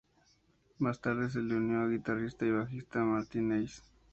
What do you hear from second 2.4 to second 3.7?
y bajista Martin